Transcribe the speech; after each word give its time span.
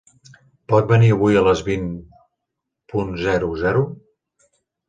Pot 0.71 0.87
venir 0.91 1.11
avui 1.15 1.37
a 1.41 1.43
les 1.49 1.61
vint 1.69 1.85
punt 2.95 3.13
zero 3.27 3.51
zero? 3.67 3.85